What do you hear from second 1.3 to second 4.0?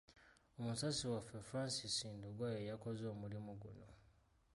Francis Ndugwa yeyakoze omulimu guno.